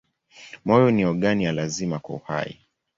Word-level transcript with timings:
Moyo 0.65 0.91
ni 0.91 1.05
ogani 1.05 1.43
ya 1.43 1.51
lazima 1.51 1.99
kwa 1.99 2.15
uhai. 2.15 2.65